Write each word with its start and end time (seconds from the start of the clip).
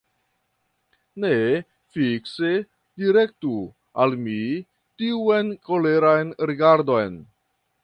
Ne 1.25 1.29
fikse 1.97 2.49
direktu 3.03 3.53
al 4.05 4.17
mi 4.25 4.39
tiun 5.03 5.55
koleran 5.71 6.33
rigardon. 6.53 7.25